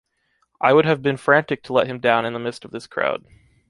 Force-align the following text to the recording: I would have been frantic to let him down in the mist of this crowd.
I 0.59 0.73
would 0.73 0.85
have 0.85 1.03
been 1.03 1.15
frantic 1.17 1.61
to 1.65 1.73
let 1.73 1.85
him 1.85 1.99
down 1.99 2.25
in 2.25 2.33
the 2.33 2.39
mist 2.39 2.65
of 2.65 2.71
this 2.71 2.87
crowd. 2.87 3.23